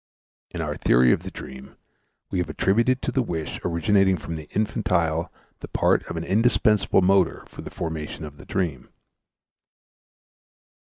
[0.49, 1.75] In our theory of the dream
[2.31, 7.03] we have attributed to the wish originating from the infantile the part of an indispensable
[7.03, 8.89] motor for the formation of the dream.